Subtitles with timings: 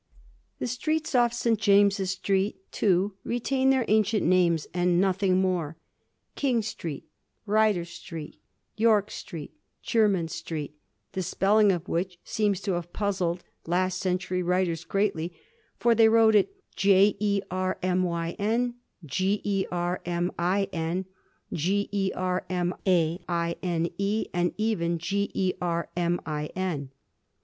[0.57, 1.59] The streets ofl^ St.
[1.59, 5.77] James's Street, too, retain their ancient names, and nothing more—
[6.35, 7.05] King Street,
[7.47, 8.39] Rydor Street,
[8.75, 9.53] York Street,
[9.83, 10.75] Jermyn Street,
[11.11, 15.35] the spelling of which seems to have puzzled last century writers greatly,
[15.77, 17.77] for they wrote it * Jermyn,' 'Germain,' 'Ger
[22.73, 26.89] maine,' and even *Germin.'